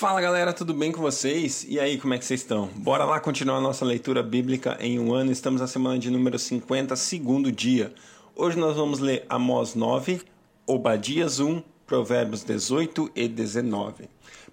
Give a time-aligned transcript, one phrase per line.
[0.00, 1.66] Fala galera, tudo bem com vocês?
[1.68, 2.70] E aí, como é que vocês estão?
[2.74, 5.30] Bora lá continuar a nossa leitura bíblica em um ano.
[5.30, 7.92] Estamos na semana de número 50, segundo dia.
[8.34, 10.22] Hoje nós vamos ler Amós 9,
[10.66, 14.08] Obadias 1, Provérbios 18 e 19.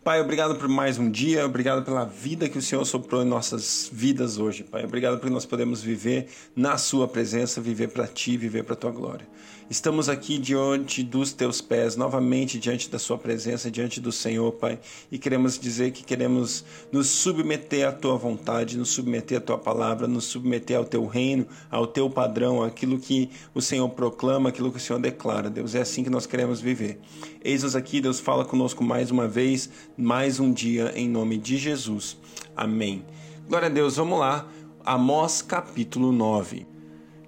[0.07, 3.89] Pai, obrigado por mais um dia, obrigado pela vida que o Senhor soprou em nossas
[3.91, 4.85] vidas hoje, Pai.
[4.85, 8.91] Obrigado porque nós podemos viver na Sua presença, viver para Ti, viver para a Tua
[8.91, 9.27] glória.
[9.69, 14.79] Estamos aqui diante dos Teus pés, novamente diante da Sua presença, diante do Senhor, Pai,
[15.11, 20.07] e queremos dizer que queremos nos submeter à Tua vontade, nos submeter à Tua palavra,
[20.07, 24.77] nos submeter ao Teu reino, ao Teu padrão, aquilo que o Senhor proclama, aquilo que
[24.77, 25.49] o Senhor declara.
[25.49, 26.97] Deus, é assim que nós queremos viver.
[27.43, 32.17] Eis-nos aqui, Deus, fala conosco mais uma vez mais um dia em nome de Jesus.
[32.55, 33.03] Amém.
[33.47, 34.45] Glória a Deus, vamos lá.
[34.85, 36.67] Amós capítulo 9.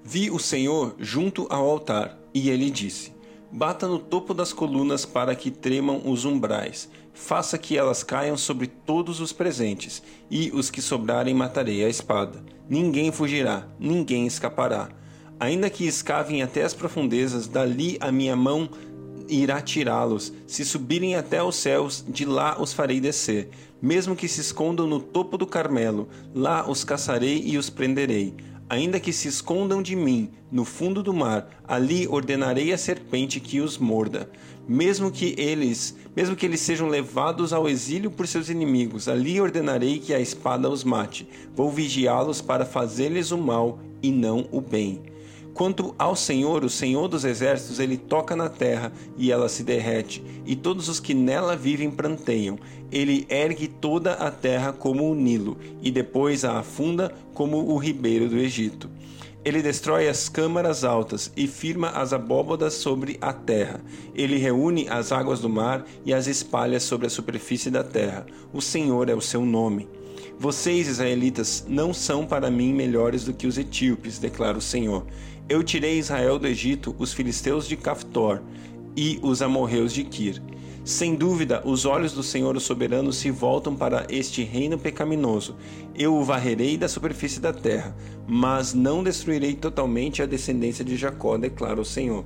[0.04, 3.12] Vi o Senhor junto ao altar e ele disse:
[3.52, 6.88] Bata no topo das colunas para que tremam os umbrais.
[7.12, 12.44] Faça que elas caiam sobre todos os presentes, e os que sobrarem matarei a espada.
[12.70, 14.90] Ninguém fugirá, ninguém escapará.
[15.40, 18.70] Ainda que escavem até as profundezas, dali a minha mão
[19.30, 20.34] irá tirá-los.
[20.48, 23.50] Se subirem até os céus, de lá os farei descer.
[23.82, 28.34] Mesmo que se escondam no topo do Carmelo, lá os caçarei e os prenderei.
[28.70, 33.60] Ainda que se escondam de mim no fundo do mar, ali ordenarei a serpente que
[33.60, 34.30] os morda.
[34.68, 39.98] Mesmo que eles, mesmo que eles sejam levados ao exílio por seus inimigos, ali ordenarei
[39.98, 41.28] que a espada os mate.
[41.56, 45.02] Vou vigiá-los para fazer-lhes o mal e não o bem.
[45.60, 50.24] Quanto ao Senhor, o Senhor dos exércitos, ele toca na terra e ela se derrete,
[50.46, 52.58] e todos os que nela vivem pranteiam.
[52.90, 58.30] Ele ergue toda a terra como o Nilo, e depois a afunda como o ribeiro
[58.30, 58.90] do Egito.
[59.44, 63.82] Ele destrói as câmaras altas e firma as abóbodas sobre a terra.
[64.16, 68.26] Ele reúne as águas do mar e as espalha sobre a superfície da terra.
[68.54, 69.90] O Senhor é o seu nome.
[70.42, 75.06] Vocês, israelitas, não são para mim melhores do que os etíopes, declara o Senhor.
[75.50, 78.40] Eu tirei Israel do Egito, os filisteus de Caftor
[78.96, 80.42] e os amorreus de Kir.
[80.86, 85.58] Sem dúvida, os olhos do Senhor o soberano se voltam para este reino pecaminoso.
[85.94, 87.94] Eu o varrerei da superfície da terra,
[88.26, 92.24] mas não destruirei totalmente a descendência de Jacó, declara o Senhor.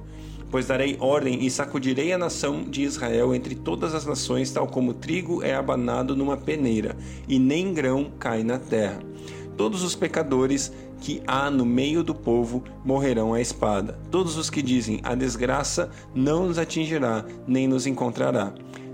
[0.54, 4.94] Pois darei ordem e sacudirei a nação de Israel entre todas as nações, tal como
[4.94, 6.96] trigo é abanado numa peneira,
[7.28, 9.00] e nem grão cai na terra.
[9.58, 10.72] Todos os pecadores
[11.02, 13.98] que há no meio do povo morrerão à espada.
[14.12, 18.54] Todos os que dizem a desgraça não nos atingirá, nem nos encontrará.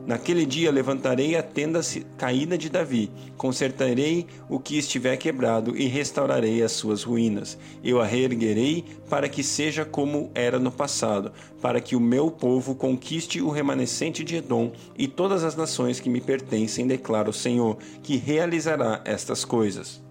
[0.10, 1.82] Naquele dia levantarei a tenda
[2.18, 7.60] caída de Davi, consertarei o que estiver quebrado e restaurarei as suas ruínas.
[7.84, 11.32] Eu a reerguerei para que seja como era no passado,
[11.62, 16.10] para que o meu povo conquiste o remanescente de Edom e todas as nações que
[16.10, 20.09] me pertencem, declara o Senhor, que realizará estas coisas.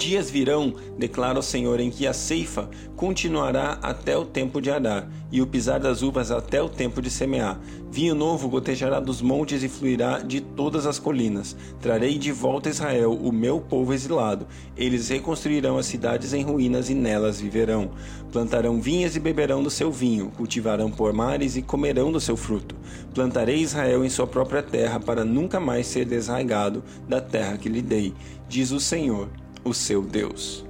[0.00, 5.06] Dias virão, declara o Senhor, em que a ceifa continuará até o tempo de arar,
[5.30, 7.60] e o pisar das uvas até o tempo de semear.
[7.90, 11.54] Vinho novo gotejará dos montes e fluirá de todas as colinas.
[11.82, 14.46] Trarei de volta a Israel, o meu povo exilado.
[14.74, 17.90] Eles reconstruirão as cidades em ruínas e nelas viverão.
[18.32, 22.74] Plantarão vinhas e beberão do seu vinho, cultivarão pomares e comerão do seu fruto.
[23.14, 27.82] Plantarei Israel em sua própria terra, para nunca mais ser desraigado da terra que lhe
[27.82, 28.14] dei,
[28.48, 29.28] diz o Senhor
[29.64, 30.64] o seu Deus.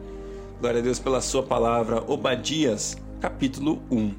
[0.60, 2.04] Glória a Deus pela sua palavra.
[2.06, 4.14] Obadias, capítulo 1.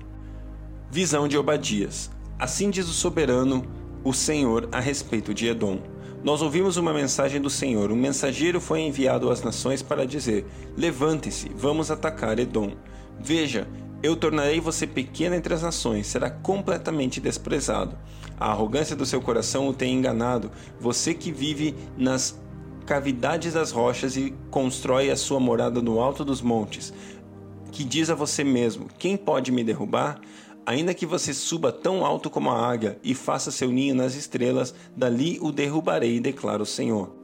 [0.90, 2.10] Visão de Obadias.
[2.40, 3.66] Assim diz o soberano,
[4.04, 5.80] o Senhor, a respeito de Edom.
[6.24, 7.92] Nós ouvimos uma mensagem do Senhor.
[7.92, 10.46] Um mensageiro foi enviado às nações para dizer:
[10.78, 12.72] Levante-se, vamos atacar Edom.
[13.20, 13.68] Veja,
[14.04, 17.96] eu tornarei você pequeno entre as nações, será completamente desprezado.
[18.40, 20.50] A arrogância do seu coração o tem enganado.
[20.80, 22.41] Você que vive nas
[22.92, 26.94] cavidades das rochas e constrói a sua morada no alto dos montes,
[27.72, 30.20] que diz a você mesmo: Quem pode me derrubar?
[30.66, 34.76] Ainda que você suba tão alto como a águia e faça seu ninho nas estrelas,
[34.94, 37.16] dali o derrubarei, declara o Senhor.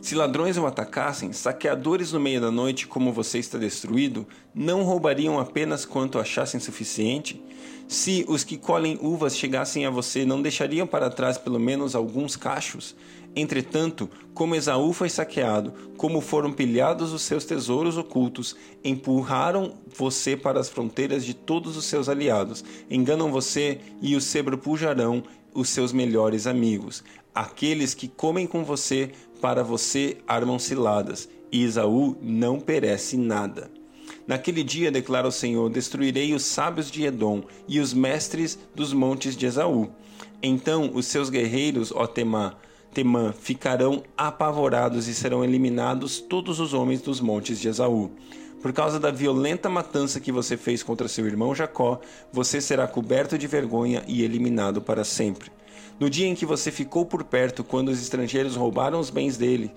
[0.00, 5.38] Se ladrões o atacassem, saqueadores no meio da noite, como você está destruído, não roubariam
[5.38, 7.40] apenas quanto achassem suficiente?
[7.86, 12.36] Se os que colhem uvas chegassem a você, não deixariam para trás pelo menos alguns
[12.36, 12.96] cachos?
[13.40, 20.58] Entretanto, como Esaú foi saqueado, como foram pilhados os seus tesouros ocultos, empurraram você para
[20.58, 25.22] as fronteiras de todos os seus aliados, enganam você e o sobrepujarão
[25.54, 32.16] os seus melhores amigos, aqueles que comem com você, para você armam ciladas, e Esaú
[32.20, 33.70] não perece nada.
[34.26, 39.36] Naquele dia, declara o Senhor, destruirei os sábios de Edom e os mestres dos montes
[39.36, 39.90] de Esaú.
[40.42, 42.56] Então os seus guerreiros, ó Temá,
[42.92, 48.10] Temã ficarão apavorados e serão eliminados todos os homens dos montes de Esaú.
[48.60, 52.00] Por causa da violenta matança que você fez contra seu irmão Jacó,
[52.32, 55.50] você será coberto de vergonha e eliminado para sempre.
[56.00, 59.72] No dia em que você ficou por perto, quando os estrangeiros roubaram os bens dele,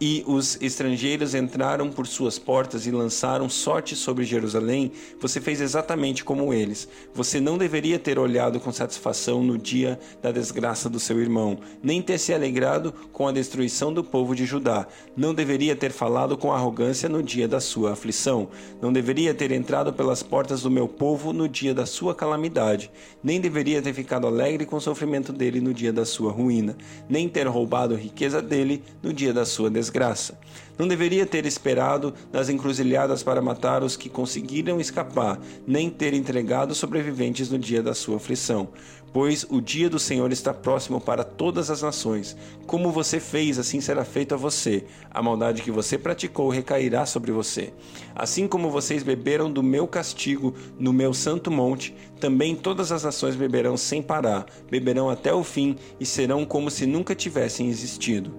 [0.00, 6.24] e os estrangeiros entraram por suas portas e lançaram sorte sobre Jerusalém, você fez exatamente
[6.24, 6.88] como eles.
[7.12, 12.00] Você não deveria ter olhado com satisfação no dia da desgraça do seu irmão, nem
[12.00, 14.86] ter se alegrado com a destruição do povo de Judá.
[15.14, 18.48] Não deveria ter falado com arrogância no dia da sua aflição.
[18.80, 22.90] Não deveria ter entrado pelas portas do meu povo no dia da sua calamidade.
[23.22, 26.74] Nem deveria ter ficado alegre com o sofrimento dele no dia da sua ruína.
[27.06, 30.38] Nem ter roubado a riqueza dele no dia da sua desgraça desgraça.
[30.78, 36.74] Não deveria ter esperado nas encruzilhadas para matar os que conseguiram escapar, nem ter entregado
[36.74, 38.68] sobreviventes no dia da sua aflição.
[39.12, 42.36] Pois o dia do Senhor está próximo para todas as nações.
[42.64, 44.84] Como você fez, assim será feito a você.
[45.10, 47.74] A maldade que você praticou recairá sobre você.
[48.14, 53.34] Assim como vocês beberam do meu castigo no meu santo monte, também todas as nações
[53.34, 58.32] beberão sem parar, beberão até o fim e serão como se nunca tivessem existido.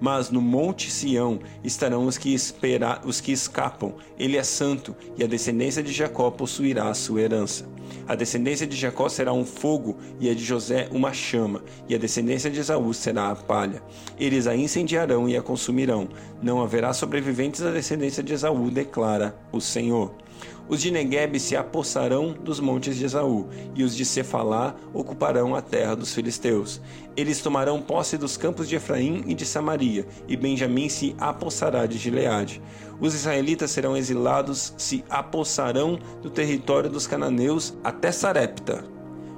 [0.00, 3.94] Mas no monte Sião estarão os que, espera, os que escapam.
[4.18, 7.68] Ele é santo, e a descendência de Jacó possuirá a sua herança.
[8.06, 11.98] A descendência de Jacó será um fogo, e a de José uma chama, e a
[11.98, 13.82] descendência de Esaú será a palha.
[14.18, 16.08] Eles a incendiarão e a consumirão.
[16.42, 20.12] Não haverá sobreviventes da descendência de Esaú, declara o Senhor.
[20.70, 25.60] Os de Negueb se apossarão dos montes de Esaú, e os de Cefalá ocuparão a
[25.60, 26.80] terra dos filisteus.
[27.16, 31.98] Eles tomarão posse dos campos de Efraim e de Samaria, e Benjamim se apossará de
[31.98, 32.62] Gileade.
[33.00, 38.84] Os israelitas serão exilados, se apossarão do território dos cananeus até Sarepta.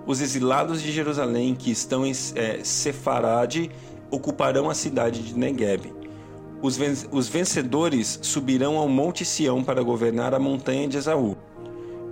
[0.06, 3.70] Os exilados de Jerusalém, que estão em é, Sefarade,
[4.10, 6.01] ocuparão a cidade de Negueb.
[6.62, 11.36] Os vencedores subirão ao monte Sião para governar a montanha de Esaú,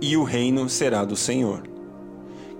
[0.01, 1.63] e o reino será do Senhor.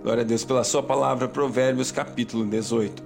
[0.02, 3.04] Glória a Deus pela sua palavra, Provérbios capítulo 18.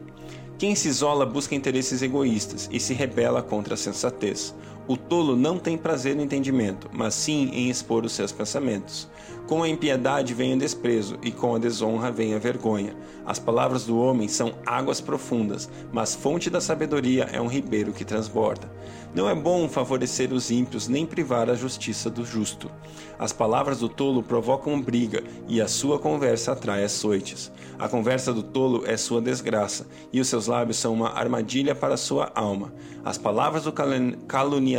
[0.59, 4.53] Quem se isola busca interesses egoístas e se rebela contra a sensatez.
[4.87, 9.09] O tolo não tem prazer no entendimento, mas sim em expor os seus pensamentos.
[9.47, 12.95] Com a impiedade vem o desprezo, e com a desonra vem a vergonha.
[13.25, 18.05] As palavras do homem são águas profundas, mas fonte da sabedoria é um ribeiro que
[18.05, 18.71] transborda.
[19.13, 22.69] Não é bom favorecer os ímpios, nem privar a justiça do justo.
[23.17, 27.51] As palavras do tolo provocam briga, e a sua conversa atrai açoites.
[27.79, 31.97] A conversa do tolo é sua desgraça, e os seus lábios são uma armadilha para
[31.97, 32.73] sua alma.
[33.03, 34.74] As palavras do caluniador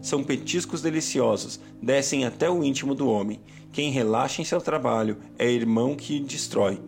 [0.00, 3.40] são petiscos deliciosos, descem até o íntimo do homem.
[3.72, 6.78] Quem relaxa em seu trabalho é irmão que destrói.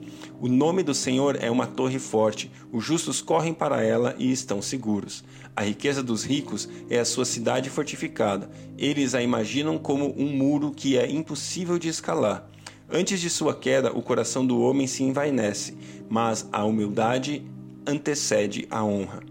[0.40, 4.60] O nome do Senhor é uma torre forte, os justos correm para ela e estão
[4.60, 5.24] seguros.
[5.56, 8.50] A riqueza dos ricos é a sua cidade fortificada.
[8.76, 12.46] Eles a imaginam como um muro que é impossível de escalar.
[12.90, 15.74] Antes de sua queda, o coração do homem se envainece,
[16.08, 17.42] mas a humildade
[17.86, 19.22] antecede a honra.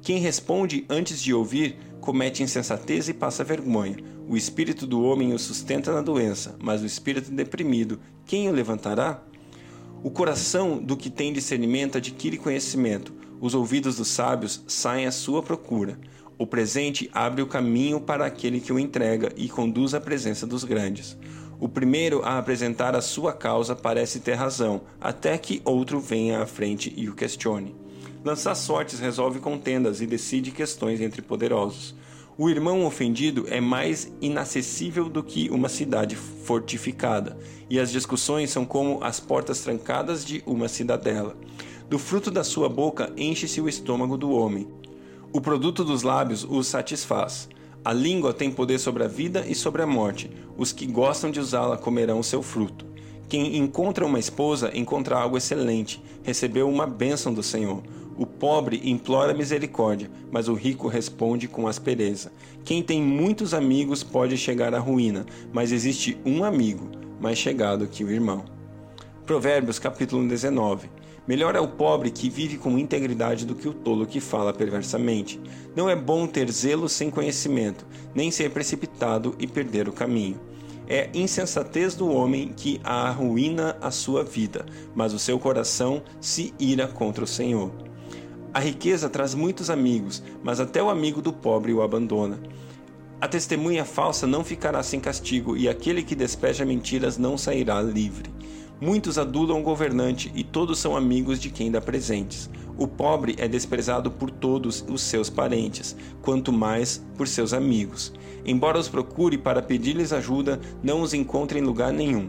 [0.00, 3.96] Quem responde antes de ouvir comete insensatez e passa vergonha.
[4.28, 9.22] O espírito do homem o sustenta na doença, mas o espírito deprimido, quem o levantará?
[10.02, 15.42] O coração do que tem discernimento adquire conhecimento, os ouvidos dos sábios saem à sua
[15.42, 15.98] procura.
[16.36, 20.62] O presente abre o caminho para aquele que o entrega e conduz à presença dos
[20.62, 21.16] grandes.
[21.58, 26.46] O primeiro a apresentar a sua causa parece ter razão, até que outro venha à
[26.46, 27.74] frente e o questione.
[28.24, 31.94] Lançar sortes resolve contendas e decide questões entre poderosos.
[32.38, 37.36] O irmão ofendido é mais inacessível do que uma cidade fortificada,
[37.68, 41.36] e as discussões são como as portas trancadas de uma cidadela.
[41.90, 44.66] Do fruto da sua boca enche-se o estômago do homem.
[45.30, 47.50] O produto dos lábios os satisfaz.
[47.84, 50.30] A língua tem poder sobre a vida e sobre a morte.
[50.56, 52.93] Os que gostam de usá-la comerão seu fruto.
[53.28, 57.82] Quem encontra uma esposa encontra algo excelente, recebeu uma bênção do Senhor.
[58.16, 62.30] O pobre implora misericórdia, mas o rico responde com aspereza.
[62.64, 66.90] Quem tem muitos amigos pode chegar à ruína, mas existe um amigo
[67.20, 68.44] mais chegado que o irmão.
[69.26, 70.88] Provérbios capítulo 19.
[71.26, 75.40] Melhor é o pobre que vive com integridade do que o tolo que fala perversamente.
[75.74, 80.38] Não é bom ter zelo sem conhecimento, nem ser precipitado e perder o caminho.
[80.86, 86.86] É insensatez do homem que arruína a sua vida, mas o seu coração se ira
[86.86, 87.70] contra o Senhor.
[88.52, 92.38] A riqueza traz muitos amigos, mas até o amigo do pobre o abandona.
[93.20, 98.30] A testemunha falsa não ficará sem castigo, e aquele que despeja mentiras não sairá livre.
[98.84, 102.50] Muitos adulam o governante e todos são amigos de quem dá presentes.
[102.76, 108.12] O pobre é desprezado por todos os seus parentes, quanto mais por seus amigos.
[108.44, 112.28] Embora os procure para pedir-lhes ajuda, não os encontre em lugar nenhum.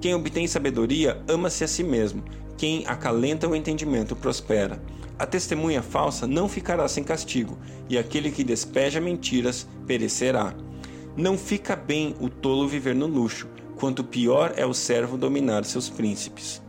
[0.00, 2.24] Quem obtém sabedoria ama-se a si mesmo.
[2.58, 4.82] Quem acalenta o entendimento prospera.
[5.16, 7.56] A testemunha falsa não ficará sem castigo,
[7.88, 10.52] e aquele que despeja mentiras perecerá.
[11.16, 13.46] Não fica bem o tolo viver no luxo,
[13.82, 16.62] quanto pior é o servo dominar seus príncipes.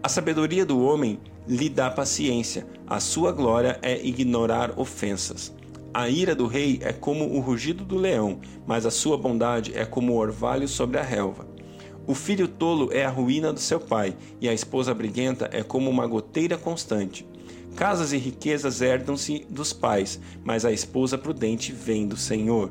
[0.00, 5.52] A sabedoria do homem lhe dá paciência, a sua glória é ignorar ofensas.
[5.92, 9.84] A ira do rei é como o rugido do leão, mas a sua bondade é
[9.84, 11.48] como o orvalho sobre a relva.
[12.06, 15.90] O filho tolo é a ruína do seu pai, e a esposa briguenta é como
[15.90, 17.26] uma goteira constante.
[17.74, 22.70] Casas e riquezas herdam-se dos pais, mas a esposa prudente vem do Senhor.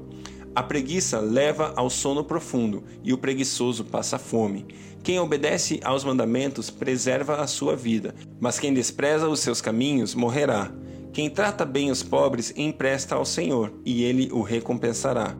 [0.55, 4.65] A preguiça leva ao sono profundo, e o preguiçoso passa fome.
[5.03, 10.71] Quem obedece aos mandamentos preserva a sua vida, mas quem despreza os seus caminhos morrerá.
[11.11, 15.35] Quem trata bem os pobres empresta ao Senhor, e ele o recompensará.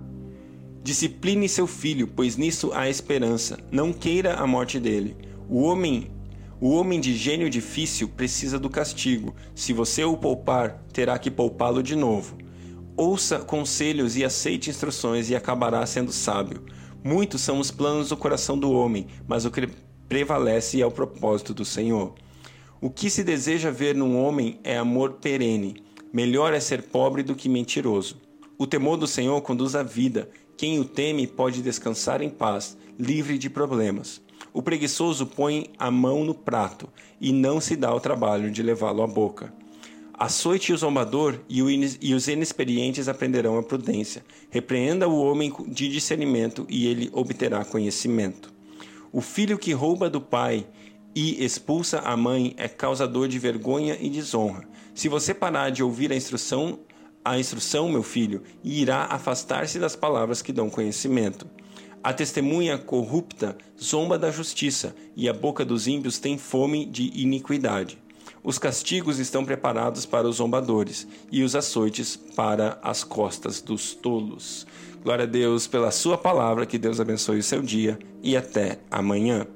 [0.84, 3.58] Discipline seu filho, pois nisso há esperança.
[3.72, 5.16] Não queira a morte dele.
[5.50, 6.12] O homem,
[6.60, 9.34] o homem de gênio difícil precisa do castigo.
[9.56, 12.38] Se você o poupar, terá que poupá-lo de novo.
[12.98, 16.64] Ouça conselhos e aceite instruções e acabará sendo sábio.
[17.04, 19.68] Muitos são os planos do coração do homem, mas o que
[20.08, 22.14] prevalece é o propósito do Senhor.
[22.80, 25.84] O que se deseja ver num homem é amor perene.
[26.14, 28.22] Melhor é ser pobre do que mentiroso.
[28.58, 30.30] O temor do Senhor conduz à vida.
[30.56, 34.22] Quem o teme pode descansar em paz, livre de problemas.
[34.54, 36.88] O preguiçoso põe a mão no prato
[37.20, 39.54] e não se dá o trabalho de levá-lo à boca.
[40.18, 44.24] Açoite o zombador e, os inexperientes aprenderão a prudência.
[44.50, 48.54] Repreenda o homem de discernimento e ele obterá conhecimento.
[49.12, 50.66] O filho que rouba do pai
[51.14, 54.66] e expulsa a mãe é causador de vergonha e desonra.
[54.94, 56.80] Se você parar de ouvir a instrução,
[57.24, 61.46] a instrução, meu filho, irá afastar-se das palavras que dão conhecimento.
[62.02, 67.98] A testemunha corrupta zomba da justiça, e a boca dos ímpios tem fome de iniquidade.
[68.46, 74.68] Os castigos estão preparados para os zombadores e os açoites para as costas dos tolos.
[75.04, 79.48] Glória a Deus pela Sua palavra, que Deus abençoe o seu dia e até amanhã.